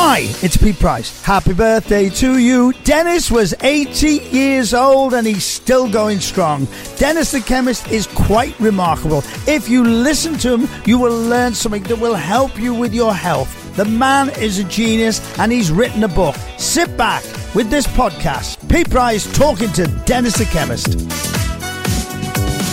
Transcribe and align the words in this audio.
Hi, 0.00 0.20
it's 0.44 0.56
Pete 0.56 0.78
Price. 0.78 1.20
Happy 1.24 1.52
birthday 1.52 2.08
to 2.08 2.38
you. 2.38 2.72
Dennis 2.84 3.32
was 3.32 3.52
80 3.60 4.28
years 4.30 4.72
old 4.72 5.12
and 5.12 5.26
he's 5.26 5.42
still 5.42 5.90
going 5.90 6.20
strong. 6.20 6.68
Dennis 6.98 7.32
the 7.32 7.40
chemist 7.40 7.90
is 7.90 8.06
quite 8.06 8.56
remarkable. 8.60 9.24
If 9.48 9.68
you 9.68 9.82
listen 9.82 10.38
to 10.38 10.56
him, 10.56 10.68
you 10.86 10.98
will 10.98 11.20
learn 11.22 11.52
something 11.52 11.82
that 11.82 11.98
will 11.98 12.14
help 12.14 12.56
you 12.56 12.74
with 12.74 12.94
your 12.94 13.12
health. 13.12 13.74
The 13.74 13.86
man 13.86 14.28
is 14.40 14.60
a 14.60 14.64
genius 14.64 15.18
and 15.36 15.50
he's 15.50 15.72
written 15.72 16.04
a 16.04 16.08
book. 16.08 16.36
Sit 16.58 16.96
back 16.96 17.24
with 17.52 17.68
this 17.68 17.88
podcast. 17.88 18.68
Pete 18.68 18.88
Price 18.88 19.26
talking 19.36 19.72
to 19.72 19.88
Dennis 20.06 20.38
the 20.38 20.44
chemist. 20.44 20.94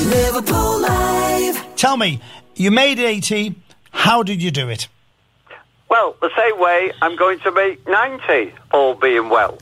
Liverpool 0.06 0.80
Live. 0.80 1.76
Tell 1.76 1.98
me, 1.98 2.22
you 2.54 2.70
made 2.70 3.00
80. 3.00 3.56
How 3.90 4.22
did 4.22 4.44
you 4.44 4.52
do 4.52 4.70
it? 4.70 4.88
Well, 5.90 6.16
the 6.22 6.32
same 6.36 6.60
way 6.60 6.92
I'm 7.02 7.16
going 7.16 7.40
to 7.40 7.52
make 7.52 7.88
90, 7.88 8.54
all 8.72 8.96
being 8.96 9.30
well. 9.30 9.58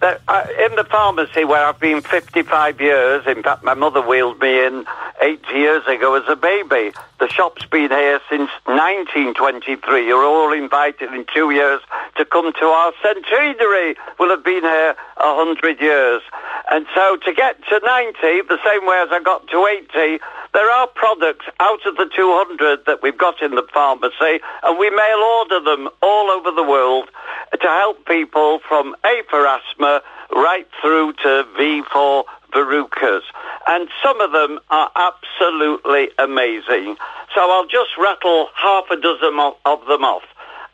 Uh, 0.00 0.46
in 0.64 0.76
the 0.76 0.84
pharmacy 0.84 1.44
where 1.44 1.66
I've 1.66 1.80
been 1.80 2.02
55 2.02 2.80
years, 2.80 3.26
in 3.26 3.42
fact, 3.42 3.64
my 3.64 3.74
mother 3.74 4.00
wheeled 4.00 4.40
me 4.40 4.64
in 4.64 4.86
eight 5.28 5.44
years 5.54 5.86
ago 5.86 6.14
as 6.14 6.26
a 6.26 6.36
baby. 6.36 6.92
The 7.20 7.28
shop's 7.28 7.66
been 7.66 7.90
here 7.90 8.20
since 8.30 8.48
1923. 8.64 10.06
You're 10.06 10.24
all 10.24 10.52
invited 10.52 11.12
in 11.12 11.26
two 11.34 11.50
years 11.50 11.80
to 12.16 12.24
come 12.24 12.50
to 12.52 12.64
our 12.64 12.92
centenary. 13.02 13.96
We'll 14.18 14.30
have 14.30 14.44
been 14.44 14.62
here 14.62 14.94
a 15.18 15.34
hundred 15.36 15.80
years. 15.80 16.22
And 16.70 16.86
so 16.94 17.16
to 17.16 17.34
get 17.34 17.60
to 17.68 17.80
90, 17.84 18.16
the 18.48 18.58
same 18.64 18.86
way 18.86 19.04
as 19.04 19.08
I 19.12 19.20
got 19.22 19.46
to 19.48 19.66
80, 19.66 20.18
there 20.54 20.70
are 20.70 20.86
products 20.86 21.46
out 21.60 21.84
of 21.84 21.96
the 21.96 22.08
200 22.14 22.86
that 22.86 23.02
we've 23.02 23.18
got 23.18 23.42
in 23.42 23.54
the 23.54 23.66
pharmacy, 23.74 24.40
and 24.62 24.78
we 24.78 24.88
mail 24.88 25.20
order 25.44 25.60
them 25.60 25.88
all 26.00 26.30
over 26.30 26.50
the 26.52 26.62
world 26.62 27.10
to 27.52 27.68
help 27.68 28.06
people 28.06 28.60
from 28.66 28.96
A 29.04 29.22
for 29.28 29.46
asthma 29.46 30.00
right 30.32 30.68
through 30.80 31.12
to 31.24 31.44
V 31.56 31.82
for 31.92 32.24
verrucas. 32.52 33.22
And 33.68 33.90
some 34.02 34.18
of 34.22 34.32
them 34.32 34.58
are 34.70 34.90
absolutely 34.96 36.08
amazing. 36.18 36.96
So 37.34 37.50
I'll 37.50 37.66
just 37.66 37.90
rattle 37.98 38.48
half 38.54 38.86
a 38.90 38.96
dozen 38.96 39.38
of, 39.66 39.86
them 39.86 40.04
off. 40.04 40.22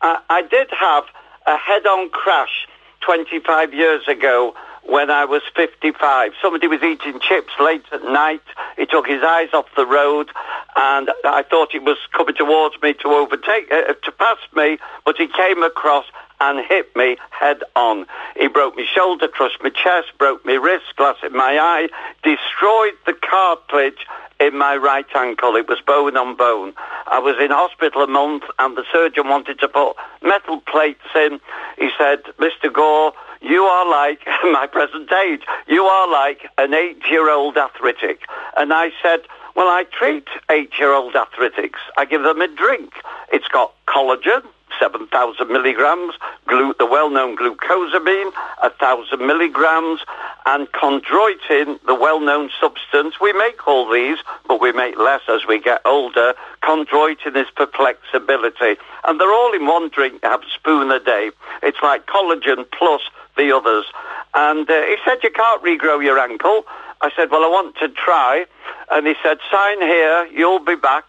Uh, 0.00 0.19
I 0.31 0.42
did 0.42 0.69
have 0.70 1.03
a 1.45 1.56
head-on 1.56 2.11
crash 2.11 2.69
25 3.00 3.75
years 3.75 4.06
ago 4.06 4.55
when 4.84 5.11
I 5.11 5.25
was 5.25 5.42
55. 5.56 6.33
Somebody 6.41 6.69
was 6.69 6.84
eating 6.84 7.19
chips 7.19 7.53
late 7.59 7.84
at 7.91 8.05
night. 8.05 8.42
He 8.78 8.87
took 8.87 9.09
his 9.09 9.25
eyes 9.25 9.48
off 9.53 9.67
the 9.77 9.87
road, 9.87 10.31
and 10.77 11.11
I 11.25 11.42
thought 11.42 11.72
he 11.72 11.81
was 11.81 11.98
coming 12.12 12.37
towards 12.37 12.81
me 12.81 12.92
to 13.03 13.09
overtake, 13.09 13.72
uh, 13.72 13.95
to 13.95 14.12
pass 14.12 14.39
me, 14.55 14.78
but 15.05 15.17
he 15.17 15.27
came 15.27 15.65
across 15.65 16.05
and 16.50 16.64
hit 16.67 16.95
me 16.95 17.17
head 17.31 17.62
on. 17.75 18.06
He 18.37 18.48
broke 18.48 18.77
my 18.77 18.84
shoulder, 18.84 19.28
crushed 19.28 19.62
my 19.62 19.70
chest, 19.70 20.09
broke 20.19 20.45
my 20.45 20.55
wrist, 20.55 20.97
glass 20.97 21.17
in 21.23 21.33
my 21.33 21.59
eye, 21.59 21.89
destroyed 22.23 22.95
the 23.06 23.14
cartilage 23.14 24.06
in 24.41 24.56
my 24.56 24.77
right 24.77 25.06
ankle. 25.15 25.56
It 25.56 25.69
was 25.69 25.81
bone 25.81 26.17
on 26.17 26.37
bone. 26.37 26.75
I 27.06 27.19
was 27.19 27.37
in 27.41 27.50
hospital 27.50 28.03
a 28.03 28.06
month 28.06 28.45
and 28.59 28.77
the 28.77 28.84
surgeon 28.92 29.28
wanted 29.28 29.59
to 29.61 29.69
put 29.69 29.97
metal 30.22 30.61
plates 30.61 31.09
in. 31.15 31.41
He 31.78 31.91
said, 31.97 32.22
Mr. 32.39 32.72
Gore, 32.72 33.12
you 33.41 33.62
are 33.62 33.91
like 33.91 34.20
my 34.45 34.67
present 34.70 35.11
age. 35.12 35.42
You 35.67 35.84
are 35.84 36.11
like 36.11 36.47
an 36.59 36.75
eight-year-old 36.75 37.56
arthritic. 37.56 38.20
And 38.56 38.72
I 38.72 38.91
said, 39.03 39.20
well, 39.55 39.69
I 39.69 39.84
treat 39.84 40.27
eight-year-old 40.50 41.15
arthritics. 41.15 41.78
I 41.97 42.05
give 42.05 42.22
them 42.22 42.41
a 42.41 42.48
drink. 42.48 42.92
It's 43.33 43.48
got 43.48 43.72
collagen, 43.87 44.42
7,000 44.78 45.48
milligrams, 45.48 46.14
glu- 46.47 46.75
the 46.78 46.86
well-known 46.86 47.36
glucosamine, 47.36 48.33
1,000 48.62 49.27
milligrams, 49.27 50.00
and 50.47 50.69
chondroitin, 50.72 51.81
the 51.86 51.94
well-known 51.94 52.50
substance. 52.61 53.15
We 53.21 53.32
make 53.32 53.66
all 53.66 53.91
these, 53.91 54.19
but 54.47 54.60
we 54.60 54.72
make 54.72 54.97
less 54.99 55.22
as 55.28 55.47
we 55.47 55.60
get 55.60 55.81
older. 55.84 56.34
Chondroitin 56.62 57.37
is 57.37 57.47
for 57.56 57.66
flexibility. 57.66 58.81
And 59.04 59.21
they're 59.21 59.32
all 59.32 59.54
in 59.54 59.66
one 59.66 59.88
drink, 59.88 60.22
have 60.22 60.43
a 60.43 60.50
spoon 60.54 60.91
a 60.91 61.00
day. 61.00 61.31
It's 61.62 61.78
like 61.82 62.06
collagen 62.06 62.65
plus 62.70 63.03
the 63.37 63.54
others. 63.54 63.87
And 64.34 64.69
uh, 64.69 64.82
he 64.82 64.97
said, 65.04 65.19
you 65.22 65.31
can't 65.31 65.62
regrow 65.62 66.03
your 66.03 66.19
ankle. 66.19 66.65
I 67.00 67.10
said, 67.16 67.31
well, 67.31 67.44
I 67.44 67.49
want 67.49 67.76
to 67.76 67.88
try. 67.88 68.47
And 68.91 69.06
he 69.06 69.15
said, 69.22 69.38
sign 69.50 69.81
here, 69.81 70.26
you'll 70.32 70.65
be 70.65 70.76
back. 70.76 71.04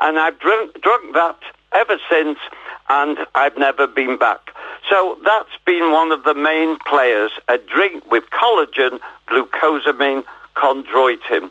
And 0.00 0.18
I've 0.18 0.38
drunk, 0.38 0.80
drunk 0.80 1.14
that 1.14 1.38
ever 1.72 1.98
since, 2.10 2.38
and 2.88 3.18
I've 3.34 3.56
never 3.56 3.86
been 3.86 4.16
back. 4.16 4.52
So 4.88 5.18
that's 5.24 5.56
been 5.64 5.92
one 5.92 6.12
of 6.12 6.24
the 6.24 6.34
main 6.34 6.78
players, 6.86 7.32
a 7.48 7.58
drink 7.58 8.10
with 8.10 8.24
collagen, 8.30 9.00
glucosamine, 9.28 10.24
chondroitin. 10.54 11.50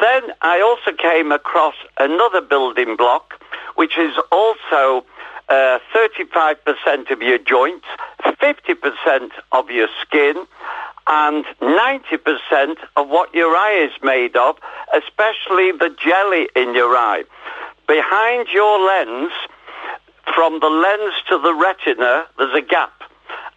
Then 0.00 0.22
I 0.42 0.60
also 0.60 0.96
came 0.96 1.32
across 1.32 1.74
another 1.98 2.40
building 2.40 2.96
block, 2.96 3.34
which 3.74 3.98
is 3.98 4.14
also 4.30 5.04
uh, 5.48 5.78
35% 5.94 7.10
of 7.10 7.22
your 7.22 7.38
joints, 7.38 7.86
50% 8.22 9.30
of 9.52 9.70
your 9.70 9.88
skin, 10.02 10.46
and 11.06 11.44
90% 11.60 12.76
of 12.96 13.08
what 13.08 13.34
your 13.34 13.54
eye 13.54 13.88
is 13.90 14.02
made 14.02 14.36
of, 14.36 14.56
especially 14.94 15.72
the 15.72 15.94
jelly 16.02 16.48
in 16.56 16.74
your 16.74 16.96
eye. 16.96 17.24
Behind 17.86 18.48
your 18.48 18.86
lens, 18.86 19.32
from 20.34 20.60
the 20.60 20.68
lens 20.68 21.14
to 21.28 21.38
the 21.38 21.54
retina, 21.54 22.26
there's 22.38 22.54
a 22.54 22.62
gap, 22.62 23.02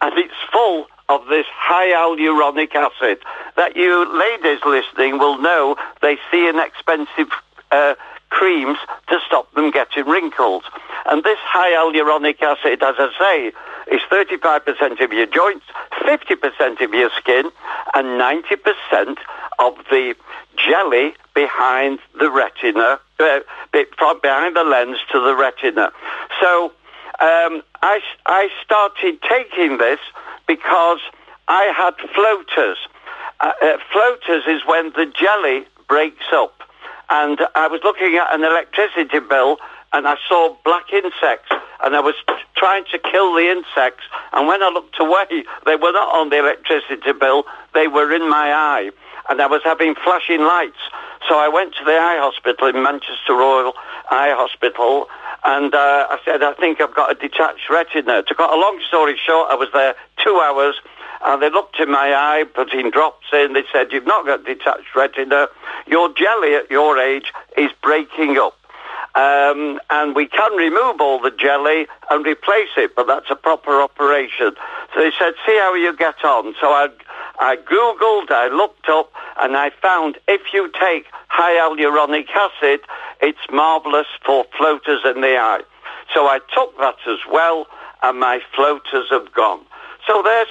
and 0.02 0.18
it's 0.18 0.34
full 0.52 0.88
of 1.10 1.26
this 1.28 1.46
hyaluronic 1.48 2.76
acid 2.76 3.20
that 3.56 3.76
you 3.76 4.06
ladies 4.20 4.60
listening 4.66 5.18
will 5.20 5.38
know 5.38 5.76
they 6.02 6.18
see 6.30 6.48
in 6.48 6.60
expensive 6.60 7.30
uh, 7.72 7.96
creams 8.30 8.78
to 9.10 9.20
stop 9.26 9.52
them 9.54 9.72
getting 9.72 10.06
wrinkles. 10.06 10.64
And 11.06 11.24
this 11.24 11.40
hyaluronic 11.40 12.42
acid, 12.42 12.84
as 12.84 12.96
I 12.98 13.10
say, 13.18 13.96
is 13.96 14.02
35% 14.12 15.02
of 15.02 15.14
your 15.14 15.28
joints, 15.28 15.66
50% 16.02 16.82
of 16.82 16.94
your 16.94 17.10
skin, 17.18 17.50
and 17.94 18.20
90% 18.20 19.18
of 19.60 19.76
the 19.90 20.16
jelly 20.58 21.16
behind 21.34 22.00
the 22.20 22.30
retina, 22.30 23.00
uh, 23.20 23.40
from 23.98 24.20
behind 24.22 24.56
the 24.56 24.64
lens 24.64 24.98
to 25.12 25.20
the 25.20 25.36
retina. 25.36 25.92
So 26.42 26.72
um, 27.20 27.64
I, 27.82 28.00
I 28.26 28.50
started 28.64 29.20
taking 29.28 29.78
this 29.78 30.00
because 30.48 31.00
I 31.48 31.66
had 31.76 31.96
floaters. 32.14 32.78
Uh, 33.40 33.54
uh, 33.62 33.78
floaters 33.92 34.44
is 34.48 34.62
when 34.66 34.92
the 34.92 35.06
jelly 35.06 35.66
breaks 35.88 36.26
up. 36.32 36.62
And 37.10 37.40
I 37.56 37.68
was 37.68 37.82
looking 37.84 38.16
at 38.16 38.34
an 38.34 38.44
electricity 38.44 39.20
bill 39.20 39.58
and 39.94 40.08
I 40.08 40.16
saw 40.28 40.56
black 40.64 40.92
insects 40.92 41.52
and 41.84 41.96
I 41.96 42.00
was 42.00 42.16
trying 42.56 42.86
to 42.92 43.00
kill 43.00 43.34
the 43.36 43.50
insects. 43.50 44.04
And 44.34 44.48
when 44.48 44.62
I 44.62 44.70
looked 44.70 45.00
away, 45.00 45.44
they 45.66 45.76
were 45.76 45.92
not 45.92 46.16
on 46.16 46.30
the 46.30 46.40
electricity 46.40 47.12
bill, 47.14 47.46
they 47.74 47.88
were 47.88 48.14
in 48.14 48.30
my 48.30 48.52
eye. 48.52 48.92
And 49.30 49.42
I 49.42 49.48
was 49.48 49.62
having 49.64 49.94
flashing 49.96 50.42
lights. 50.42 50.80
So 51.28 51.38
I 51.38 51.50
went 51.50 51.76
to 51.76 51.84
the 51.84 51.92
eye 51.92 52.18
hospital 52.20 52.68
in 52.68 52.82
Manchester 52.82 53.34
Royal 53.34 53.74
Eye 54.10 54.34
Hospital 54.36 55.08
and 55.44 55.74
uh, 55.74 56.08
I 56.10 56.20
said, 56.26 56.42
I 56.42 56.54
think 56.54 56.82
I've 56.82 56.96
got 56.96 57.12
a 57.12 57.16
detached 57.16 57.70
retina. 57.70 58.24
To 58.24 58.36
cut 58.36 58.52
a 58.52 58.56
long 58.56 58.82
story 58.88 59.18
short, 59.18 59.52
I 59.52 59.56
was 59.56 59.70
there 59.74 59.96
two 60.24 60.42
hours 60.44 60.76
and 61.26 61.42
they 61.42 61.50
looked 61.50 61.80
in 61.80 61.92
my 61.92 62.14
eye, 62.14 62.44
putting 62.54 62.92
drops 62.92 63.28
in. 63.34 63.54
They 63.54 63.64
said, 63.72 63.92
you've 63.92 64.06
not 64.06 64.26
got 64.26 64.46
detached 64.46 64.96
retina. 64.96 65.48
Your 65.88 66.14
jelly 66.14 66.56
at 66.56 66.70
your 66.72 66.98
age 66.98 67.32
is 67.58 67.72
breaking 67.82 68.38
up. 68.38 68.57
Um, 69.18 69.80
and 69.90 70.16
we 70.16 70.28
can 70.28 70.56
remove 70.56 71.02
all 71.02 71.20
the 71.20 71.32
jelly 71.32 71.88
and 72.12 72.24
replace 72.24 72.70
it, 72.78 72.96
but 72.96 73.08
that's 73.08 73.26
a 73.32 73.36
proper 73.36 73.82
operation. 73.82 74.52
So 74.94 75.00
they 75.00 75.12
said, 75.18 75.34
see 75.44 75.58
how 75.58 75.74
you 75.74 75.98
get 75.98 76.24
on. 76.24 76.54
So 76.62 76.68
I, 76.68 76.90
I 77.40 77.56
Googled, 77.56 78.30
I 78.30 78.48
looked 78.56 78.90
up, 78.90 79.12
and 79.42 79.58
I 79.58 79.72
found 79.82 80.20
if 80.28 80.54
you 80.54 80.72
take 80.80 81.08
hyaluronic 81.32 82.30
acid, 82.30 82.82
it's 83.20 83.40
marvellous 83.52 84.06
for 84.24 84.46
floaters 84.56 85.02
in 85.04 85.22
the 85.22 85.36
eye. 85.36 85.64
So 86.14 86.28
I 86.28 86.40
took 86.54 86.78
that 86.78 86.98
as 87.08 87.20
well, 87.32 87.66
and 88.04 88.20
my 88.20 88.40
floaters 88.56 89.08
have 89.10 89.34
gone. 89.34 89.62
So 90.06 90.22
there's 90.22 90.48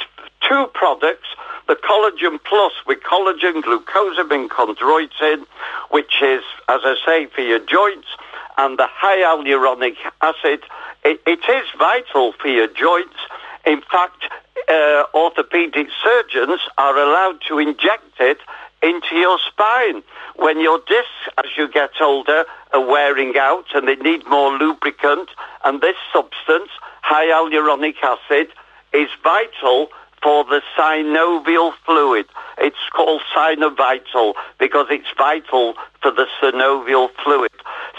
two 0.49 0.67
products, 0.75 1.29
the 1.69 1.77
Collagen 1.77 2.39
Plus 2.43 2.73
with 2.85 2.99
collagen, 3.01 3.63
glucosamine, 3.63 4.49
chondroitin, 4.49 5.47
which 5.91 6.21
is, 6.21 6.43
as 6.69 6.81
I 6.85 6.97
say, 7.07 7.27
for 7.27 7.43
your 7.43 7.61
joints, 7.61 8.09
and 8.57 8.79
the 8.79 8.87
hyaluronic 9.03 9.97
acid. 10.23 10.61
It, 11.05 11.21
it 11.27 11.41
is 11.49 11.67
vital 11.79 12.33
for 12.41 12.49
your 12.49 12.69
joints. 12.69 13.17
In 13.65 13.83
fact, 13.91 14.25
uh, 14.69 15.05
orthopedic 15.15 15.89
surgeons 16.03 16.61
are 16.79 16.97
allowed 16.97 17.41
to 17.49 17.59
inject 17.59 18.21
it 18.21 18.39
into 18.83 19.15
your 19.15 19.39
spine. 19.51 20.03
When 20.37 20.61
your 20.61 20.81
discs, 20.87 21.29
as 21.39 21.51
you 21.57 21.69
get 21.69 21.91
older, 22.01 22.45
are 22.73 22.87
wearing 22.87 23.37
out 23.39 23.67
and 23.75 23.89
they 23.89 23.97
need 23.97 24.27
more 24.29 24.53
lubricant, 24.53 25.31
and 25.65 25.81
this 25.81 25.97
substance, 26.13 26.71
hyaluronic 27.05 27.97
acid, 28.03 28.49
is 28.93 29.09
vital 29.23 29.89
for 30.23 30.45
the 30.45 30.63
synovial 30.77 31.73
fluid. 31.85 32.27
It's 32.59 32.77
called 32.93 33.23
Synovital 33.35 34.35
because 34.59 34.87
it's 34.91 35.07
vital 35.17 35.75
for 36.03 36.11
the 36.11 36.27
synovial 36.41 37.11
fluid. 37.23 37.51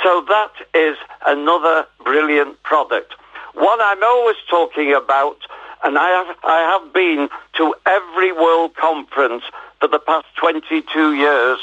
So 0.07 0.23
that 0.29 0.53
is 0.73 0.95
another 1.25 1.85
brilliant 2.05 2.63
product. 2.63 3.13
One 3.55 3.81
I'm 3.81 4.01
always 4.01 4.37
talking 4.49 4.93
about, 4.93 5.35
and 5.83 5.97
I 5.97 6.07
have, 6.07 6.37
I 6.45 6.59
have 6.61 6.93
been 6.93 7.27
to 7.57 7.75
every 7.85 8.31
world 8.31 8.73
conference 8.77 9.43
for 9.81 9.89
the 9.89 9.99
past 9.99 10.27
22 10.37 11.13
years, 11.15 11.59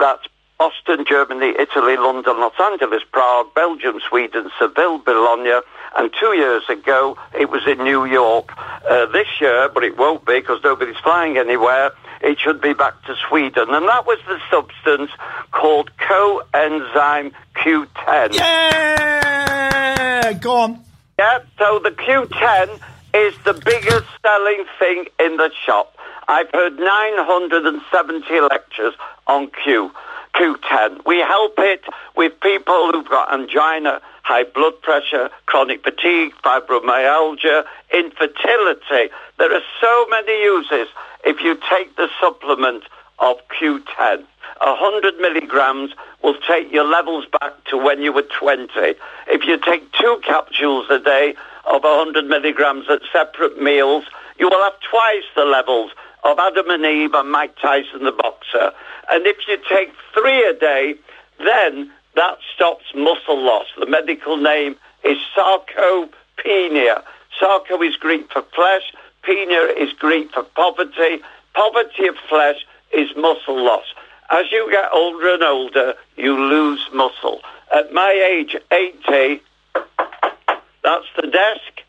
that's 0.00 0.26
Boston, 0.62 1.04
Germany, 1.04 1.54
Italy, 1.58 1.96
London, 1.96 2.38
Los 2.38 2.52
Angeles, 2.60 3.02
Prague, 3.10 3.52
Belgium, 3.52 3.98
Sweden, 4.08 4.48
Seville, 4.60 4.98
Bologna, 4.98 5.60
and 5.96 6.08
two 6.20 6.34
years 6.34 6.62
ago 6.68 7.18
it 7.36 7.50
was 7.50 7.66
in 7.66 7.78
New 7.78 8.04
York. 8.04 8.52
Uh, 8.88 9.06
this 9.06 9.26
year, 9.40 9.68
but 9.74 9.82
it 9.82 9.96
won't 9.96 10.24
be 10.24 10.38
because 10.38 10.62
nobody's 10.62 10.96
flying 10.98 11.36
anywhere, 11.36 11.90
it 12.20 12.38
should 12.38 12.60
be 12.60 12.74
back 12.74 12.94
to 13.06 13.16
Sweden. 13.28 13.74
And 13.74 13.88
that 13.88 14.06
was 14.06 14.20
the 14.28 14.38
substance 14.52 15.10
called 15.50 15.90
coenzyme 15.96 17.32
Q10. 17.56 18.34
Yeah! 18.34 20.32
Go 20.34 20.54
on. 20.54 20.84
Yeah, 21.18 21.40
so 21.58 21.80
the 21.80 21.90
Q10 21.90 22.78
is 23.14 23.34
the 23.42 23.54
biggest 23.54 24.06
selling 24.24 24.64
thing 24.78 25.06
in 25.18 25.38
the 25.38 25.50
shop. 25.66 25.96
I've 26.28 26.50
heard 26.52 26.78
970 26.78 28.40
lectures 28.42 28.94
on 29.26 29.50
Q. 29.64 29.90
Q10. 30.34 31.04
We 31.04 31.18
help 31.18 31.54
it 31.58 31.82
with 32.16 32.32
people 32.40 32.90
who've 32.92 33.08
got 33.08 33.32
angina, 33.32 34.00
high 34.22 34.44
blood 34.44 34.80
pressure, 34.82 35.30
chronic 35.46 35.82
fatigue, 35.82 36.32
fibromyalgia, 36.42 37.64
infertility. 37.92 39.12
There 39.38 39.52
are 39.54 39.62
so 39.80 40.06
many 40.10 40.42
uses 40.42 40.88
if 41.24 41.40
you 41.42 41.58
take 41.68 41.96
the 41.96 42.08
supplement 42.20 42.84
of 43.18 43.36
Q10. 43.60 44.24
100 44.60 45.18
milligrams 45.18 45.92
will 46.22 46.36
take 46.46 46.72
your 46.72 46.84
levels 46.84 47.26
back 47.40 47.52
to 47.64 47.76
when 47.76 48.00
you 48.00 48.12
were 48.12 48.26
20. 48.38 48.68
If 49.28 49.44
you 49.46 49.58
take 49.58 49.90
two 49.92 50.20
capsules 50.24 50.86
a 50.90 50.98
day 50.98 51.34
of 51.66 51.82
100 51.82 52.26
milligrams 52.26 52.86
at 52.88 53.00
separate 53.12 53.60
meals, 53.60 54.04
you 54.38 54.48
will 54.48 54.62
have 54.62 54.78
twice 54.88 55.24
the 55.34 55.44
levels 55.44 55.92
of 56.24 56.38
Adam 56.38 56.70
and 56.70 56.84
Eve 56.84 57.14
and 57.14 57.30
Mike 57.30 57.56
Tyson 57.60 58.04
the 58.04 58.12
boxer. 58.12 58.72
And 59.10 59.26
if 59.26 59.36
you 59.48 59.58
take 59.68 59.92
three 60.14 60.44
a 60.44 60.52
day, 60.54 60.94
then 61.38 61.90
that 62.14 62.38
stops 62.54 62.84
muscle 62.94 63.42
loss. 63.42 63.66
The 63.78 63.86
medical 63.86 64.36
name 64.36 64.76
is 65.04 65.18
sarcopenia. 65.36 67.02
Sarco 67.38 67.82
is 67.82 67.96
Greek 67.96 68.30
for 68.32 68.42
flesh. 68.54 68.92
Penia 69.24 69.76
is 69.76 69.92
Greek 69.94 70.32
for 70.32 70.42
poverty. 70.42 71.22
Poverty 71.54 72.06
of 72.08 72.16
flesh 72.28 72.66
is 72.92 73.08
muscle 73.16 73.62
loss. 73.62 73.84
As 74.30 74.50
you 74.50 74.70
get 74.70 74.88
older 74.92 75.34
and 75.34 75.42
older, 75.42 75.94
you 76.16 76.38
lose 76.38 76.88
muscle. 76.92 77.40
At 77.74 77.92
my 77.92 78.10
age, 78.10 78.56
80, 78.70 79.42
that's 80.82 81.06
the 81.16 81.26
desk. 81.28 81.82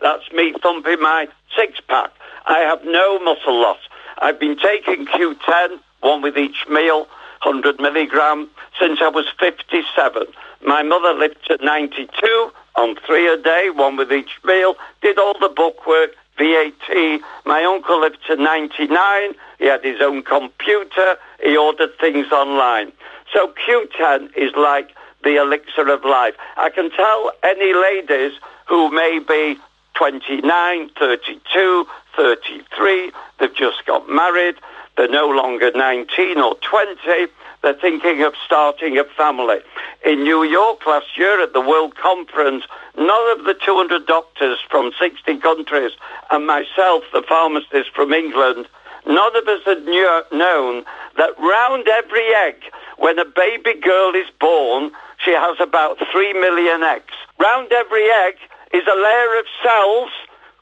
That's 0.00 0.30
me 0.32 0.54
thumping 0.62 1.00
my 1.00 1.28
six-pack. 1.56 2.12
I 2.46 2.60
have 2.60 2.84
no 2.84 3.18
muscle 3.20 3.60
loss. 3.60 3.78
I've 4.18 4.38
been 4.38 4.56
taking 4.56 5.06
Q10, 5.06 5.78
one 6.00 6.22
with 6.22 6.38
each 6.38 6.66
meal, 6.68 7.08
100 7.42 7.80
milligram, 7.80 8.48
since 8.80 9.00
I 9.02 9.08
was 9.08 9.26
57. 9.38 10.26
My 10.64 10.82
mother 10.82 11.12
lived 11.12 11.38
to 11.46 11.58
92 11.62 12.52
on 12.76 12.96
three 13.06 13.26
a 13.26 13.36
day, 13.36 13.70
one 13.74 13.96
with 13.96 14.12
each 14.12 14.38
meal, 14.44 14.76
did 15.02 15.18
all 15.18 15.34
the 15.38 15.48
bookwork, 15.48 16.10
VAT. 16.38 17.20
My 17.44 17.64
uncle 17.64 18.00
lived 18.00 18.18
to 18.28 18.36
99. 18.36 19.34
He 19.58 19.66
had 19.66 19.82
his 19.82 20.00
own 20.00 20.22
computer. 20.22 21.16
He 21.42 21.56
ordered 21.56 21.98
things 21.98 22.30
online. 22.30 22.92
So 23.32 23.52
Q10 23.66 24.36
is 24.36 24.52
like 24.56 24.90
the 25.24 25.36
elixir 25.36 25.88
of 25.88 26.04
life. 26.04 26.34
I 26.56 26.70
can 26.70 26.90
tell 26.90 27.32
any 27.42 27.74
ladies 27.74 28.38
who 28.66 28.90
may 28.90 29.18
be 29.18 29.58
29, 29.96 30.90
32, 30.98 31.86
33, 32.16 33.12
they've 33.38 33.54
just 33.54 33.84
got 33.86 34.08
married, 34.08 34.56
they're 34.96 35.08
no 35.08 35.28
longer 35.28 35.70
19 35.74 36.38
or 36.38 36.54
20, 36.56 37.26
they're 37.62 37.74
thinking 37.74 38.22
of 38.22 38.34
starting 38.44 38.98
a 38.98 39.04
family. 39.04 39.58
In 40.04 40.22
New 40.22 40.44
York 40.44 40.86
last 40.86 41.16
year 41.16 41.42
at 41.42 41.52
the 41.54 41.60
World 41.60 41.96
Conference, 41.96 42.64
none 42.98 43.38
of 43.38 43.44
the 43.46 43.54
200 43.54 44.06
doctors 44.06 44.58
from 44.70 44.92
60 44.98 45.38
countries 45.38 45.92
and 46.30 46.46
myself, 46.46 47.04
the 47.12 47.24
pharmacist 47.26 47.90
from 47.94 48.12
England, 48.12 48.66
none 49.06 49.36
of 49.36 49.48
us 49.48 49.62
had 49.64 49.84
knew, 49.84 50.22
known 50.32 50.84
that 51.16 51.38
round 51.38 51.88
every 51.88 52.34
egg, 52.34 52.56
when 52.98 53.18
a 53.18 53.24
baby 53.24 53.74
girl 53.80 54.14
is 54.14 54.28
born, 54.40 54.90
she 55.24 55.30
has 55.30 55.56
about 55.58 55.98
3 56.12 56.32
million 56.34 56.82
eggs. 56.82 57.14
Round 57.38 57.72
every 57.72 58.10
egg 58.10 58.34
is 58.72 58.86
a 58.86 58.96
layer 58.96 59.38
of 59.38 59.46
cells 59.62 60.10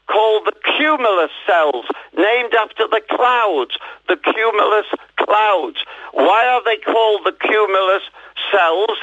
called 0.07 0.45
the 0.45 0.53
cumulus 0.77 1.31
cells, 1.47 1.85
named 2.15 2.53
after 2.53 2.87
the 2.87 3.01
clouds, 3.09 3.77
the 4.07 4.17
cumulus 4.17 4.85
clouds. 5.17 5.77
Why 6.13 6.45
are 6.47 6.63
they 6.63 6.77
called 6.77 7.21
the 7.25 7.33
cumulus 7.33 8.03
cells? 8.51 8.97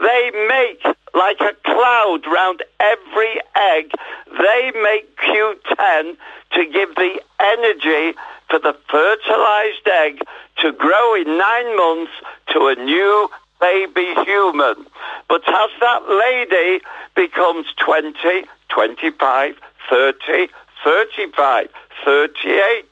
They 0.00 0.30
make 0.48 0.84
like 1.14 1.40
a 1.40 1.54
cloud 1.64 2.26
round 2.26 2.62
every 2.80 3.40
egg. 3.56 3.92
They 4.26 4.72
make 4.82 5.16
Q10 5.16 6.16
to 6.52 6.66
give 6.66 6.94
the 6.96 7.20
energy 7.40 8.16
for 8.48 8.58
the 8.58 8.76
fertilized 8.88 9.88
egg 9.88 10.20
to 10.58 10.72
grow 10.72 11.14
in 11.14 11.38
nine 11.38 11.76
months 11.76 12.12
to 12.52 12.66
a 12.66 12.74
new 12.74 13.28
baby 13.62 14.12
human. 14.24 14.84
But 15.28 15.42
as 15.48 15.70
that 15.80 16.02
lady 16.08 16.84
becomes 17.14 17.66
20, 17.78 18.44
25, 18.68 19.54
30, 19.88 20.48
35, 20.84 21.68
38, 22.04 22.84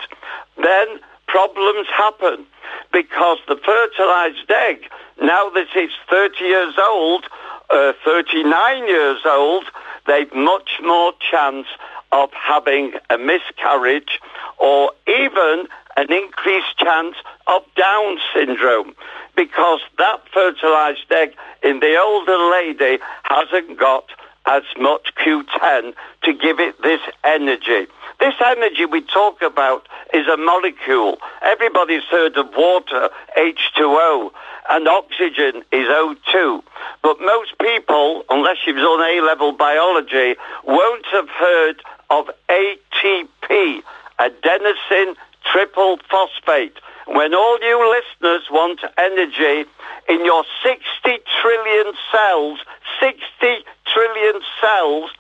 then 0.63 0.87
problems 1.27 1.89
happen 1.95 2.47
because 2.93 3.39
the 3.49 3.57
fertilized 3.57 4.51
egg, 4.51 4.89
now 5.21 5.51
that 5.51 5.67
it's 5.75 5.93
30 6.09 6.45
years 6.45 6.75
old, 6.79 7.25
uh, 7.71 7.93
39 8.05 8.89
years 8.89 9.21
old, 9.27 9.65
they've 10.07 10.35
much 10.35 10.71
more 10.83 11.13
chance 11.31 11.67
of 12.13 12.31
having 12.33 12.93
a 13.11 13.19
miscarriage 13.19 14.21
or 14.59 14.93
even 15.07 15.67
an 16.01 16.11
increased 16.11 16.79
chance 16.79 17.15
of 17.47 17.63
Down 17.77 18.17
syndrome 18.35 18.95
because 19.37 19.81
that 19.99 20.23
fertilized 20.33 21.11
egg 21.11 21.35
in 21.63 21.81
the 21.81 21.95
older 21.99 22.39
lady 22.53 22.99
hasn't 23.25 23.79
got 23.79 24.07
as 24.47 24.63
much 24.79 25.13
Q10 25.23 25.93
to 26.25 26.33
give 26.33 26.59
it 26.59 26.81
this 26.83 27.03
energy. 27.23 27.87
This 28.19 28.35
energy 28.43 28.87
we 28.87 29.03
talk 29.03 29.43
about 29.43 29.87
is 30.15 30.27
a 30.27 30.39
molecule. 30.39 31.19
Everybody's 31.43 32.05
heard 32.05 32.35
of 32.39 32.49
water, 32.57 33.11
H2O, 33.37 34.31
and 34.71 34.89
oxygen 34.89 35.63
is 35.71 35.87
O2. 35.87 36.63
But 37.03 37.21
most 37.21 37.59
people, 37.61 38.25
unless 38.31 38.57
you've 38.67 38.77
done 38.77 39.03
A-level 39.03 39.53
biology, 39.53 40.37
won't 40.65 41.07
have 41.13 41.29
heard 41.29 41.83
of 42.09 42.31
ATP, 42.49 43.83
adenosine 44.19 45.15
triple 45.51 45.99
phosphate. 46.11 46.77
When 47.07 47.35
all 47.35 47.59
you 47.61 47.79
listeners 47.91 48.49
want 48.51 48.81
energy 48.97 49.69
in 50.09 50.25
your 50.25 50.45
60 50.63 50.83
trillion 51.41 51.93
cells, 52.13 52.61
60 53.01 53.21
trillion 53.93 54.41
cells, 54.61 55.11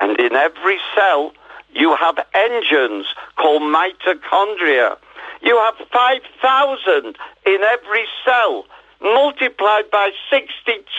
and 0.00 0.18
in 0.20 0.34
every 0.34 0.78
cell 0.94 1.32
you 1.72 1.94
have 1.96 2.18
engines 2.34 3.06
called 3.36 3.62
mitochondria. 3.62 4.96
You 5.42 5.56
have 5.58 5.74
5,000 5.92 7.16
in 7.46 7.60
every 7.62 8.04
cell, 8.24 8.66
multiplied 9.00 9.90
by 9.90 10.10
60 10.30 10.50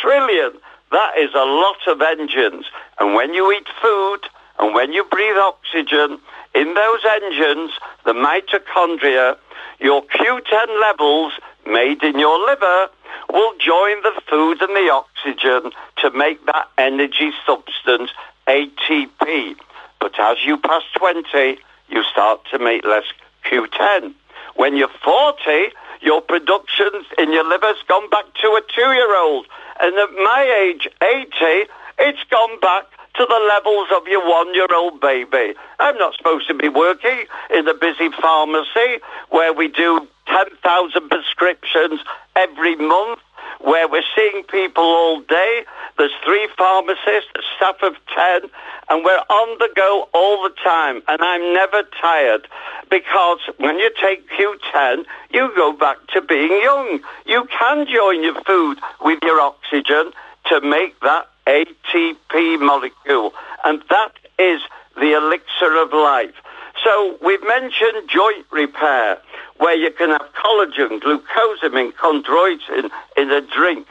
trillion. 0.02 0.54
That 0.92 1.18
is 1.18 1.32
a 1.34 1.46
lot 1.46 1.88
of 1.88 2.02
engines. 2.02 2.66
And 3.00 3.14
when 3.14 3.34
you 3.34 3.52
eat 3.52 3.68
food 3.82 4.20
and 4.60 4.74
when 4.74 4.92
you 4.92 5.04
breathe 5.06 5.38
oxygen, 5.38 6.20
in 6.54 6.74
those 6.74 7.00
engines, 7.06 7.72
the 8.06 8.14
mitochondria, 8.14 9.38
your 9.80 10.04
Q10 10.04 10.82
levels 10.82 11.34
made 11.66 12.04
in 12.04 12.20
your 12.20 12.46
liver 12.46 12.90
will 13.30 13.54
join 13.58 14.02
the 14.04 14.22
food 14.30 14.62
and 14.62 14.76
the 14.76 14.92
oxygen 14.92 15.72
to 15.98 16.12
make 16.12 16.46
that 16.46 16.68
energy 16.78 17.32
substance 17.46 18.12
ATP. 18.48 19.56
But 20.00 20.20
as 20.20 20.38
you 20.46 20.58
pass 20.58 20.84
20, 20.98 21.58
you 21.90 22.04
start 22.04 22.42
to 22.52 22.60
make 22.60 22.84
less 22.84 23.06
Q10. 23.46 24.14
When 24.56 24.76
you're 24.76 24.90
40, 25.04 25.70
your 26.02 26.22
production 26.22 26.90
in 27.18 27.32
your 27.32 27.48
liver's 27.48 27.82
gone 27.88 28.10
back 28.10 28.26
to 28.42 28.48
a 28.48 28.62
two-year-old. 28.76 29.46
And 29.80 29.96
at 29.96 30.12
my 30.12 30.64
age, 30.64 30.88
80, 31.02 31.70
it's 32.00 32.24
gone 32.30 32.60
back 32.60 32.86
to 33.16 33.26
the 33.26 33.46
levels 33.50 33.88
of 33.96 34.08
your 34.08 34.28
one-year-old 34.28 35.02
baby. 35.02 35.54
I'm 35.80 35.98
not 35.98 36.16
supposed 36.16 36.48
to 36.48 36.54
be 36.54 36.70
working 36.70 37.26
in 37.54 37.68
a 37.68 37.74
busy 37.74 38.10
pharmacy 38.22 39.00
where 39.30 39.54
we 39.54 39.68
do 39.68 40.08
10,000 40.28 41.10
prescriptions 41.10 42.00
every 42.36 42.76
month 42.76 43.20
where 43.60 43.88
we're 43.88 44.04
seeing 44.16 44.44
people 44.44 44.84
all 44.84 45.22
day. 45.22 45.64
There's 45.98 46.12
three 46.26 46.48
pharmacists, 46.58 47.30
a 47.36 47.42
staff 47.58 47.76
of 47.84 47.96
10, 48.16 48.50
and 48.90 49.04
we're 49.04 49.24
on 49.30 49.58
the 49.60 49.70
go 49.76 50.10
all 50.14 50.44
the 50.44 50.54
time. 50.64 51.02
And 51.08 51.22
I'm 51.22 51.54
never 51.54 51.84
tired 52.02 52.48
because 52.90 53.40
when 53.58 53.78
you 53.78 53.92
take 54.02 54.28
Q10, 54.32 55.06
you 55.32 55.52
go 55.56 55.74
back 55.74 55.98
to 56.14 56.22
being 56.22 56.52
young. 56.64 57.02
You 57.26 57.46
can 57.46 57.86
join 57.88 58.24
your 58.24 58.42
food 58.44 58.80
with 59.02 59.20
your 59.24 59.40
oxygen 59.40 60.12
to 60.46 60.62
make 60.62 61.00
that 61.02 61.28
ATP 61.48 62.60
molecule. 62.60 63.34
And 63.64 63.82
that 63.90 64.14
is 64.40 64.62
the 64.96 65.14
elixir 65.16 65.82
of 65.82 65.94
life. 65.94 66.36
So 66.84 67.18
we've 67.24 67.44
mentioned 67.46 68.10
joint 68.10 68.46
repair, 68.52 69.18
where 69.58 69.76
you 69.76 69.92
can 69.92 70.10
have 70.10 70.28
collagen, 70.34 71.00
glucosamine, 71.00 71.94
chondroitin 71.94 72.90
in 73.18 73.32
a 73.32 73.42
drink. 73.42 73.88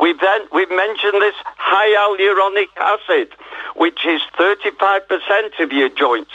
We've 0.00 0.18
then 0.20 0.40
we've 0.52 0.70
mentioned 0.70 1.22
this 1.22 1.34
hyaluronic 1.58 2.68
acid, 2.76 3.28
which 3.76 4.04
is 4.04 4.20
35% 4.38 5.60
of 5.60 5.72
your 5.72 5.88
joints, 5.88 6.32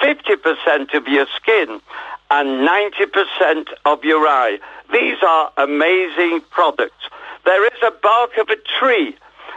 50% 0.00 0.94
of 0.94 1.08
your 1.08 1.26
skin, 1.34 1.80
and 2.30 2.68
90% 2.68 3.64
of 3.86 4.04
your 4.04 4.26
eye. 4.26 4.58
These 4.92 5.16
are 5.26 5.50
amazing 5.56 6.42
products. 6.50 7.08
There 7.48 7.64
is 7.64 7.82
a 7.82 7.92
bark 8.02 8.36
of 8.36 8.50
a 8.50 8.56
tree. 8.78 9.16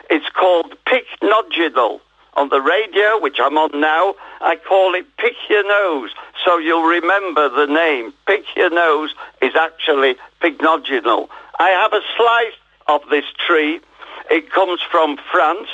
It's 0.09 0.29
called 0.29 0.77
pycnogenol 0.87 1.99
on 2.35 2.47
the 2.47 2.61
radio, 2.61 3.19
which 3.19 3.35
I'm 3.37 3.57
on 3.57 3.81
now, 3.81 4.15
I 4.39 4.55
call 4.55 4.95
it 4.95 5.05
Pick 5.17 5.33
Your 5.49 5.67
Nose. 5.67 6.11
So 6.45 6.57
you'll 6.57 6.87
remember 6.87 7.49
the 7.49 7.65
name. 7.65 8.13
Pick 8.27 8.45
Your 8.55 8.69
Nose 8.69 9.13
is 9.41 9.57
actually 9.59 10.15
pycnogenol. 10.39 11.27
I 11.59 11.71
have 11.71 11.91
a 11.91 11.99
slice 12.15 12.55
of 12.87 13.01
this 13.09 13.25
tree. 13.45 13.81
It 14.29 14.49
comes 14.51 14.79
from 14.89 15.17
France. 15.29 15.67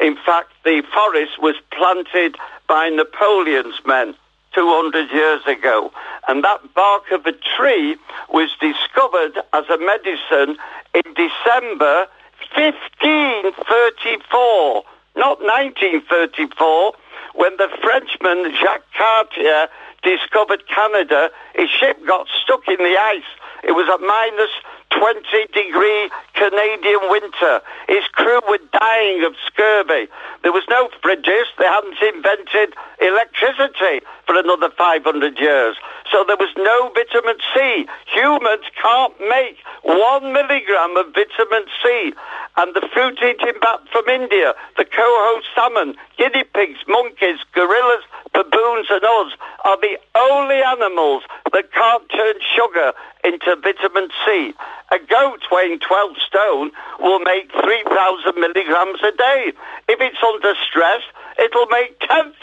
In 0.00 0.16
fact, 0.16 0.52
the 0.64 0.82
forest 0.94 1.42
was 1.42 1.56
planted 1.72 2.36
by 2.68 2.88
Napoleon's 2.88 3.78
men 3.84 4.14
200 4.54 5.10
years 5.12 5.42
ago. 5.46 5.92
And 6.28 6.44
that 6.44 6.60
bark 6.74 7.10
of 7.12 7.26
a 7.26 7.32
tree 7.56 7.96
was 8.28 8.50
discovered 8.60 9.38
as 9.52 9.68
a 9.68 9.78
medicine 9.78 10.56
in 10.94 11.02
December 11.14 12.06
1534 12.54 14.84
not 15.16 15.42
1934, 15.42 16.92
when 17.34 17.56
the 17.56 17.68
Frenchman 17.82 18.54
Jacques 18.54 18.86
Cartier 18.96 19.66
discovered 20.02 20.66
Canada. 20.68 21.30
His 21.54 21.68
ship 21.68 21.98
got 22.06 22.26
stuck 22.42 22.66
in 22.68 22.78
the 22.78 22.96
ice. 22.96 23.28
It 23.62 23.72
was 23.72 23.88
at 23.92 24.00
minus 24.00 24.50
20 24.90 25.22
degree 25.52 26.10
Canadian 26.34 27.00
winter. 27.08 27.60
His 27.88 28.04
crew 28.12 28.40
were 28.48 28.58
dying 28.72 29.24
of 29.24 29.34
scurvy. 29.46 30.08
There 30.42 30.52
was 30.52 30.64
no 30.68 30.88
fridges. 31.02 31.46
They 31.58 31.66
hadn't 31.66 32.00
invented 32.02 32.74
electricity 33.00 34.04
for 34.26 34.36
another 34.36 34.70
500 34.70 35.38
years. 35.38 35.76
So 36.10 36.24
there 36.26 36.36
was 36.36 36.50
no 36.56 36.90
vitamin 36.94 37.38
C. 37.54 37.86
Humans 38.12 38.64
can't 38.80 39.14
make 39.20 39.58
one 39.82 40.32
milligram 40.32 40.96
of 40.96 41.14
vitamin 41.14 41.64
C. 41.82 42.12
And 42.56 42.74
the 42.74 42.86
fruit-eating 42.92 43.60
bat 43.60 43.80
from 43.92 44.08
India, 44.08 44.54
the 44.76 44.84
coho 44.84 45.40
salmon, 45.54 45.94
guinea 46.18 46.44
pigs, 46.44 46.80
monkeys, 46.88 47.38
gorillas, 47.54 48.04
baboons 48.32 48.86
and 48.90 49.04
us 49.04 49.32
are 49.64 49.80
the 49.80 49.98
only 50.16 50.62
animals 50.62 51.22
that 51.52 51.72
can't 51.72 52.08
turn 52.10 52.34
sugar 52.54 52.92
into 53.24 53.56
vitamin 53.56 54.08
C. 54.24 54.54
A 54.92 54.98
goat 54.98 55.40
weighing 55.52 55.78
12 55.78 56.16
stone 56.26 56.70
will 56.98 57.20
make 57.20 57.50
3,000 57.52 58.34
milligrams 58.40 59.00
a 59.02 59.12
day. 59.16 59.52
If 59.88 60.00
it's 60.00 60.22
under 60.22 60.54
stress, 60.68 61.02
it'll 61.38 61.66
make 61.66 61.98
10,000 62.00 62.34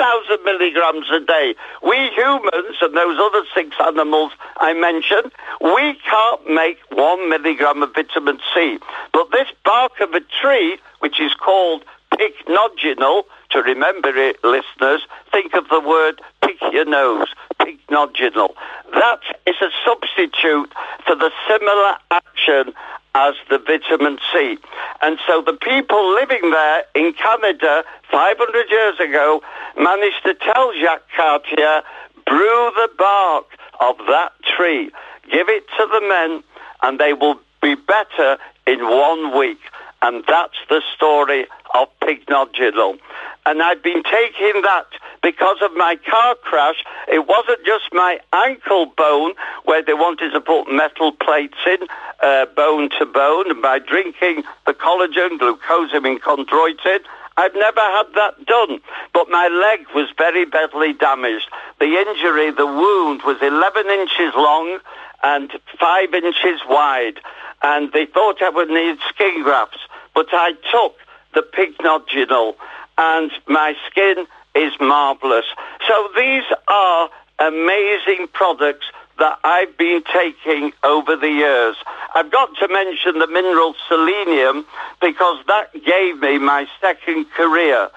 milligrams 0.46 1.08
a 1.12 1.20
day. 1.20 1.56
We 1.84 2.10
humans 2.16 2.78
and 2.82 2.96
those 2.96 3.20
other 3.20 3.44
six 3.54 3.76
animals 3.84 4.32
I 4.58 4.74
mentioned, 4.74 5.32
we 5.62 5.96
can't 6.08 6.50
make 6.50 6.80
one 6.92 7.30
milligram 7.30 7.84
of 7.84 7.94
vitamin 7.94 8.40
C. 8.54 8.80
But 9.14 9.32
this 9.32 9.48
bark 9.66 10.00
of 10.00 10.14
a 10.14 10.22
tree, 10.42 10.78
which 11.00 11.20
is 11.20 11.34
called 11.34 11.84
pycnogenol, 12.14 13.24
to 13.52 13.62
remember 13.62 14.10
it, 14.10 14.44
listeners, 14.44 15.02
think 15.32 15.54
of 15.54 15.68
the 15.70 15.80
word 15.80 16.22
pick 16.42 16.58
your 16.72 16.86
nose, 16.86 17.28
pycnogenol. 17.60 18.54
That 18.94 19.20
is 19.46 19.56
a 19.62 19.70
substitute 19.86 20.72
for 21.06 21.16
the 21.16 21.32
similar 21.48 21.96
action 22.12 22.74
as 23.16 23.34
the 23.50 23.58
vitamin 23.58 24.20
C. 24.32 24.58
And 25.02 25.18
so 25.28 25.42
the 25.42 25.54
people 25.54 26.14
living 26.14 26.52
there 26.52 26.84
in 26.96 27.14
Canada 27.14 27.84
500 28.12 28.70
years 28.70 29.00
ago 29.00 29.42
managed 29.78 30.24
to 30.24 30.36
tell 30.36 30.72
Jacques 30.80 31.10
Cartier, 31.16 31.82
brew 32.26 32.72
the 32.76 32.90
bark 32.98 33.46
of 33.80 33.98
that 34.10 34.34
tree, 34.44 34.92
give 35.32 35.50
it 35.50 35.66
to 35.78 35.88
the 35.92 36.02
men, 36.08 36.44
and 36.84 37.00
they 37.00 37.14
will 37.14 37.40
be 37.62 37.76
better 37.76 38.38
in 38.68 38.84
one 38.84 39.38
week. 39.38 39.60
And 40.02 40.24
that's 40.28 40.58
the 40.70 40.82
story 40.96 41.48
of 41.74 41.88
pycnogenol. 42.02 43.00
And 43.48 43.64
I've 43.64 43.82
been 43.82 44.04
taking 44.04 44.62
that 44.64 44.88
because 45.24 45.56
of 45.62 45.72
my 45.74 45.96
car 45.96 46.36
crash. 46.44 46.84
It 47.08 47.28
wasn't 47.28 47.66
just 47.66 47.86
my 47.94 48.20
ankle 48.34 48.88
bone 48.88 49.36
where 49.64 49.82
they 49.82 49.94
wanted 49.94 50.32
to 50.34 50.42
put 50.42 50.70
metal 50.70 51.14
plates 51.14 51.56
in, 51.66 51.88
uh, 52.22 52.48
bone 52.58 52.90
to 53.00 53.06
bone. 53.06 53.50
And 53.50 53.62
by 53.62 53.80
drinking 53.80 54.44
the 54.66 54.74
collagen, 54.74 55.40
glucosamine, 55.40 56.20
chondroitin, 56.20 57.00
I've 57.38 57.56
never 57.56 57.80
had 57.80 58.08
that 58.16 58.46
done, 58.46 58.82
but 59.14 59.30
my 59.30 59.48
leg 59.48 59.88
was 59.96 60.10
very 60.18 60.44
badly 60.44 60.92
damaged. 60.92 61.48
The 61.80 61.86
injury, 61.86 62.52
the 62.52 62.66
wound 62.66 63.22
was 63.24 63.38
11 63.42 63.88
inches 63.88 64.34
long 64.36 64.80
and 65.24 65.54
5 65.80 66.14
inches 66.14 66.60
wide, 66.68 67.22
and 67.62 67.94
they 67.94 68.08
thought 68.08 68.42
I 68.42 68.50
would 68.50 68.70
need 68.70 68.98
skin 69.08 69.44
grafts, 69.44 69.80
but 70.14 70.28
I 70.34 70.52
took 70.70 70.98
the 71.34 71.44
pycnogenol, 71.44 72.56
and 72.98 73.32
my 73.48 73.76
skin 73.90 74.28
is 74.56 74.74
marvellous. 74.80 75.46
So 75.88 76.10
these 76.16 76.44
are 76.68 77.10
amazing 77.40 78.28
products 78.34 78.86
that 79.20 79.40
I've 79.44 79.78
been 79.78 80.04
taking 80.14 80.74
over 80.84 81.16
the 81.16 81.30
years. 81.30 81.76
I've 82.16 82.32
got 82.32 82.50
to 82.60 82.68
mention 82.68 83.20
the 83.20 83.28
mineral 83.28 83.76
selenium 83.88 84.66
because 85.02 85.44
that 85.48 85.74
gave 85.84 86.20
me 86.20 86.38
my 86.38 86.68
second 86.82 87.30
career. 87.32 87.90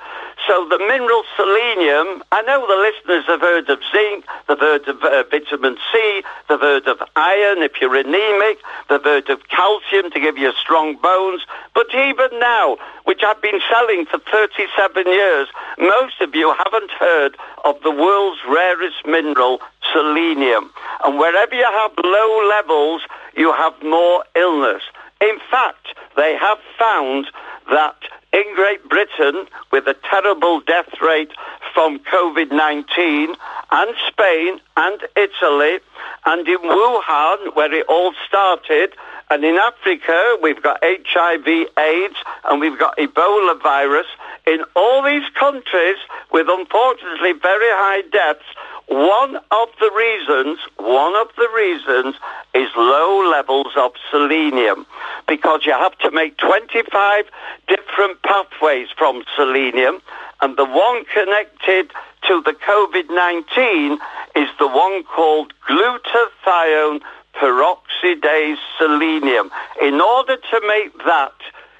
So 0.47 0.67
the 0.69 0.79
mineral 0.79 1.23
selenium, 1.37 2.25
I 2.33 2.43
know 2.43 2.67
the 2.67 2.81
listeners 2.81 3.27
have 3.27 3.41
heard 3.41 3.69
of 3.69 3.79
zinc, 3.93 4.25
they've 4.49 4.59
heard 4.59 4.89
of 4.89 5.03
uh, 5.03 5.25
vitamin 5.31 5.77
C, 5.93 6.23
they've 6.49 6.61
heard 6.61 6.87
of 6.87 6.99
iron 7.15 7.63
if 7.63 7.73
you're 7.81 7.95
anemic, 7.95 8.59
they've 8.89 9.05
heard 9.05 9.29
of 9.29 9.47
calcium 9.49 10.11
to 10.11 10.21
give 10.21 10.39
you 10.39 10.53
strong 10.55 10.97
bones. 10.97 11.43
But 11.75 11.95
even 11.95 12.39
now, 12.41 12.79
which 13.05 13.21
I've 13.25 13.43
been 13.43 13.61
selling 13.71 14.07
for 14.07 14.19
37 14.19 15.07
years, 15.07 15.49
most 15.79 16.21
of 16.21 16.35
you 16.35 16.55
haven't 16.57 16.91
heard 16.93 17.37
of 17.65 17.81
the 17.83 17.91
world's 17.91 18.41
rarest 18.49 19.07
mineral, 19.07 19.61
selenium. 19.93 20.71
And 21.05 21.19
wherever 21.19 21.55
you 21.55 21.65
have 21.65 21.93
low 22.03 22.49
levels, 22.49 23.03
you 23.37 23.53
have 23.53 23.75
more 23.83 24.25
illness. 24.35 24.83
In 25.21 25.39
fact, 25.51 25.89
they 26.17 26.37
have 26.37 26.59
found 26.79 27.27
that 27.71 27.97
in 28.33 28.55
Great 28.55 28.89
Britain, 28.89 29.47
with 29.73 29.87
a 29.89 29.97
terrible 30.09 30.61
death 30.61 31.01
rate 31.03 31.33
from 31.75 31.99
COVID-19, 31.99 33.35
and 33.73 33.95
Spain 34.07 34.61
and 34.77 35.01
Italy, 35.17 35.81
and 36.27 36.47
in 36.47 36.59
Wuhan, 36.59 37.57
where 37.57 37.73
it 37.73 37.87
all 37.89 38.13
started, 38.29 38.95
and 39.31 39.45
in 39.45 39.57
Africa, 39.57 40.37
we've 40.43 40.63
got 40.63 40.81
HIV, 40.83 41.47
AIDS, 41.79 42.17
and 42.45 42.61
we've 42.61 42.79
got 42.79 42.97
Ebola 42.99 43.61
virus. 43.63 44.07
In 44.47 44.65
all 44.75 45.03
these 45.03 45.29
countries, 45.39 45.99
with 46.33 46.49
unfortunately 46.49 47.33
very 47.33 47.71
high 47.71 48.03
deaths, 48.11 48.45
one 48.91 49.37
of 49.37 49.69
the 49.79 49.91
reasons, 49.97 50.59
one 50.77 51.15
of 51.15 51.29
the 51.37 51.49
reasons 51.55 52.17
is 52.55 52.69
low 52.77 53.31
levels 53.31 53.69
of 53.77 53.93
selenium 54.11 54.85
because 55.29 55.65
you 55.65 55.73
have 55.73 55.97
to 55.99 56.11
make 56.11 56.37
25 56.39 57.25
different 57.69 58.21
pathways 58.23 58.89
from 58.99 59.23
selenium 59.37 60.03
and 60.41 60.57
the 60.57 60.65
one 60.65 61.05
connected 61.05 61.93
to 62.27 62.43
the 62.45 62.53
COVID-19 62.53 63.99
is 64.35 64.49
the 64.59 64.67
one 64.67 65.05
called 65.05 65.53
glutathione 65.69 67.01
peroxidase 67.35 68.59
selenium. 68.77 69.51
In 69.81 70.01
order 70.01 70.37
to 70.37 70.61
make 70.67 70.99
that, 71.05 71.35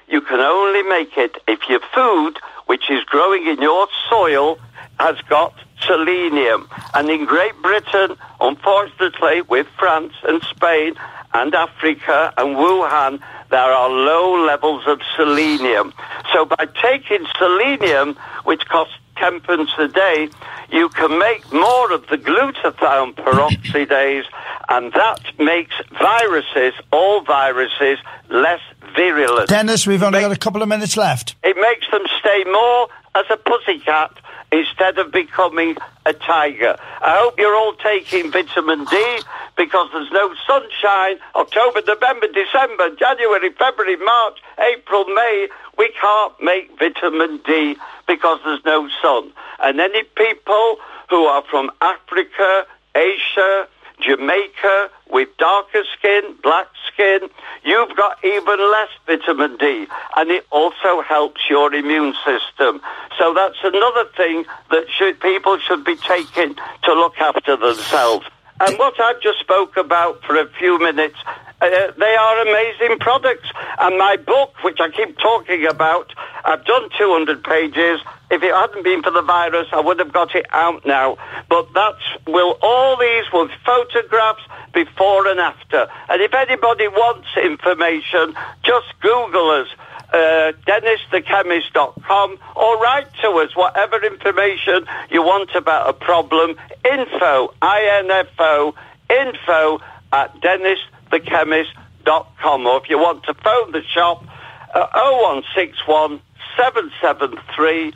you 0.07 0.21
can 0.21 0.39
only 0.39 0.83
make 0.83 1.17
it 1.17 1.35
if 1.47 1.59
your 1.67 1.81
food 1.93 2.37
which 2.67 2.89
is 2.89 3.03
growing 3.03 3.47
in 3.47 3.61
your 3.61 3.87
soil, 4.09 4.57
has 5.01 5.17
got 5.27 5.53
selenium. 5.85 6.67
And 6.93 7.09
in 7.09 7.25
Great 7.25 7.59
Britain, 7.61 8.15
unfortunately, 8.39 9.41
with 9.41 9.67
France 9.79 10.13
and 10.23 10.41
Spain 10.43 10.93
and 11.33 11.53
Africa 11.55 12.33
and 12.37 12.55
Wuhan, 12.55 13.19
there 13.49 13.59
are 13.59 13.89
low 13.89 14.45
levels 14.45 14.83
of 14.87 15.01
selenium. 15.15 15.93
So 16.33 16.45
by 16.45 16.67
taking 16.81 17.25
selenium, 17.37 18.15
which 18.43 18.65
costs 18.67 18.93
10 19.17 19.41
pence 19.41 19.71
a 19.77 19.87
day, 19.87 20.29
you 20.71 20.89
can 20.89 21.17
make 21.19 21.51
more 21.51 21.91
of 21.91 22.07
the 22.07 22.17
glutathione 22.17 23.13
peroxidase, 23.15 24.25
and 24.69 24.93
that 24.93 25.21
makes 25.37 25.75
viruses, 25.99 26.73
all 26.91 27.21
viruses, 27.21 27.97
less 28.29 28.61
virulent. 28.95 29.49
Dennis, 29.49 29.85
we've 29.85 30.03
only 30.03 30.21
got 30.21 30.31
a 30.31 30.37
couple 30.37 30.61
of 30.61 30.69
minutes 30.69 30.95
left. 30.95 31.35
It 31.43 31.57
makes 31.57 31.89
them 31.91 32.03
stay 32.19 32.43
more 32.45 32.87
as 33.15 33.25
a 33.29 33.37
pussycat 33.37 34.17
instead 34.51 34.97
of 34.97 35.11
becoming 35.11 35.77
a 36.05 36.13
tiger. 36.13 36.75
I 37.01 37.17
hope 37.17 37.39
you're 37.39 37.55
all 37.55 37.73
taking 37.75 38.31
vitamin 38.31 38.85
D 38.85 39.19
because 39.55 39.89
there's 39.93 40.11
no 40.11 40.33
sunshine. 40.45 41.17
October, 41.35 41.81
November, 41.87 42.27
December, 42.27 42.95
January, 42.95 43.51
February, 43.51 43.97
March, 43.97 44.39
April, 44.59 45.05
May. 45.05 45.47
We 45.77 45.91
can't 45.99 46.33
make 46.41 46.77
vitamin 46.77 47.39
D 47.45 47.77
because 48.07 48.39
there's 48.43 48.65
no 48.65 48.89
sun. 49.01 49.31
And 49.63 49.79
any 49.79 50.03
people 50.03 50.77
who 51.09 51.25
are 51.25 51.43
from 51.49 51.71
Africa, 51.81 52.65
Asia, 52.95 53.67
Jamaica 54.01 54.89
with 55.11 55.29
darker 55.37 55.83
skin, 55.97 56.35
black 56.41 56.67
skin, 56.91 57.29
you've 57.63 57.95
got 57.95 58.23
even 58.23 58.59
less 58.71 58.89
vitamin 59.05 59.57
D 59.57 59.87
and 60.15 60.31
it 60.31 60.45
also 60.51 61.01
helps 61.01 61.41
your 61.49 61.73
immune 61.73 62.13
system. 62.25 62.81
So 63.17 63.33
that's 63.33 63.57
another 63.63 64.05
thing 64.15 64.45
that 64.71 64.85
should, 64.89 65.19
people 65.19 65.59
should 65.59 65.83
be 65.83 65.95
taking 65.97 66.55
to 66.83 66.93
look 66.93 67.19
after 67.19 67.57
themselves. 67.57 68.25
And 68.61 68.77
what 68.77 68.99
I've 68.99 69.19
just 69.21 69.39
spoke 69.39 69.75
about 69.75 70.21
for 70.23 70.35
a 70.35 70.47
few 70.59 70.77
minutes, 70.77 71.15
uh, 71.61 71.67
they 71.97 72.15
are 72.15 72.41
amazing 72.41 72.99
products. 72.99 73.49
And 73.79 73.97
my 73.97 74.17
book, 74.17 74.53
which 74.63 74.79
I 74.79 74.91
keep 74.91 75.17
talking 75.17 75.65
about, 75.65 76.13
I've 76.45 76.63
done 76.65 76.89
200 76.95 77.43
pages. 77.43 78.01
If 78.29 78.43
it 78.43 78.53
hadn't 78.53 78.83
been 78.83 79.01
for 79.01 79.09
the 79.09 79.23
virus, 79.23 79.65
I 79.71 79.79
would 79.79 79.97
have 79.97 80.13
got 80.13 80.35
it 80.35 80.45
out 80.51 80.85
now. 80.85 81.17
But 81.49 81.73
that's, 81.73 82.03
will, 82.27 82.59
all 82.61 82.97
these 82.97 83.25
with 83.33 83.49
photographs 83.65 84.43
before 84.75 85.25
and 85.25 85.39
after. 85.39 85.89
And 86.07 86.21
if 86.21 86.35
anybody 86.35 86.87
wants 86.87 87.29
information, 87.43 88.35
just 88.61 88.93
Google 89.01 89.49
us 89.49 89.69
uh, 90.11 90.51
dennisthechemist.com 90.67 92.37
or 92.55 92.77
write 92.79 93.07
to 93.21 93.29
us 93.29 93.55
whatever 93.55 94.03
information 94.05 94.85
you 95.09 95.23
want 95.23 95.55
about 95.55 95.89
a 95.89 95.93
problem. 95.93 96.57
Info, 96.85 97.53
I-N-F-O, 97.61 98.75
info 99.09 99.79
at 100.11 100.35
dennisthechemist.com. 100.41 102.65
Or 102.65 102.81
if 102.83 102.89
you 102.89 102.97
want 102.97 103.23
to 103.23 103.33
phone 103.35 103.71
the 103.71 103.83
shop, 103.83 104.25
uh, 104.73 104.87
0161 104.93 106.19
773 106.57 107.93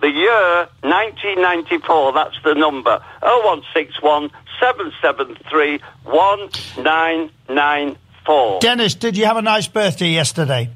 the 0.00 0.10
year 0.10 0.68
1994. 0.82 2.12
That's 2.12 2.36
the 2.44 2.54
number. 2.54 3.02
0161 3.22 4.30
773 4.60 5.80
1994. 6.04 8.60
Dennis, 8.60 8.94
did 8.94 9.16
you 9.16 9.24
have 9.24 9.36
a 9.36 9.42
nice 9.42 9.66
birthday 9.68 10.10
yesterday? 10.10 10.70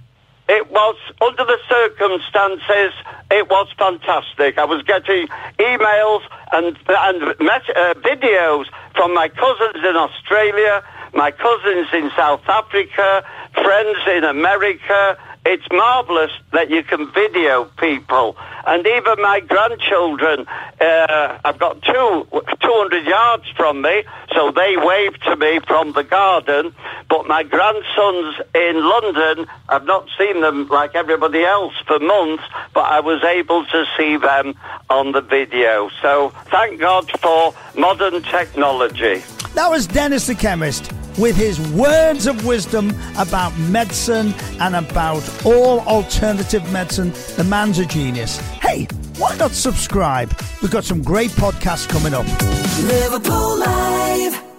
It 0.50 0.68
was, 0.68 0.96
under 1.20 1.44
the 1.44 1.58
circumstances, 1.68 2.92
it 3.30 3.48
was 3.48 3.68
fantastic. 3.78 4.58
I 4.58 4.64
was 4.64 4.82
getting 4.82 5.28
emails 5.60 6.22
and, 6.50 6.76
and 6.88 7.38
met, 7.38 7.62
uh, 7.70 7.94
videos 8.02 8.64
from 8.96 9.14
my 9.14 9.28
cousins 9.28 9.84
in 9.84 9.94
Australia, 9.94 10.82
my 11.14 11.30
cousins 11.30 11.86
in 11.92 12.10
South 12.16 12.42
Africa, 12.48 13.24
friends 13.54 13.98
in 14.08 14.24
America. 14.24 15.16
It's 15.44 15.64
marvellous 15.72 16.30
that 16.52 16.68
you 16.68 16.82
can 16.82 17.10
video 17.12 17.64
people. 17.78 18.36
And 18.66 18.86
even 18.86 19.14
my 19.22 19.40
grandchildren, 19.40 20.46
uh, 20.80 21.38
I've 21.42 21.58
got 21.58 21.80
two, 21.80 22.26
200 22.30 23.06
yards 23.06 23.44
from 23.56 23.80
me, 23.80 24.02
so 24.34 24.50
they 24.50 24.76
wave 24.76 25.18
to 25.20 25.36
me 25.36 25.60
from 25.66 25.92
the 25.92 26.04
garden. 26.04 26.74
But 27.08 27.26
my 27.26 27.42
grandsons 27.42 28.36
in 28.54 28.86
London, 28.86 29.46
I've 29.70 29.86
not 29.86 30.08
seen 30.18 30.42
them 30.42 30.68
like 30.68 30.94
everybody 30.94 31.42
else 31.42 31.74
for 31.86 31.98
months, 31.98 32.44
but 32.74 32.84
I 32.84 33.00
was 33.00 33.24
able 33.24 33.64
to 33.64 33.84
see 33.96 34.18
them 34.18 34.54
on 34.90 35.12
the 35.12 35.22
video. 35.22 35.90
So 36.02 36.34
thank 36.50 36.80
God 36.80 37.10
for 37.18 37.54
modern 37.78 38.22
technology. 38.24 39.22
That 39.54 39.70
was 39.70 39.86
Dennis 39.86 40.26
the 40.26 40.34
Chemist 40.34 40.92
with 41.20 41.36
his 41.36 41.60
words 41.72 42.26
of 42.26 42.46
wisdom 42.46 42.94
about 43.18 43.56
medicine 43.58 44.34
and 44.58 44.74
about 44.74 45.22
all 45.44 45.80
alternative 45.80 46.72
medicine. 46.72 47.12
The 47.36 47.44
man's 47.44 47.78
a 47.78 47.84
genius. 47.84 48.38
Hey, 48.60 48.86
why 49.18 49.36
not 49.36 49.50
subscribe? 49.50 50.34
We've 50.62 50.70
got 50.70 50.84
some 50.84 51.02
great 51.02 51.30
podcasts 51.32 51.88
coming 51.88 52.14
up. 52.14 52.26
Liverpool 52.82 53.58
Live. 53.58 54.49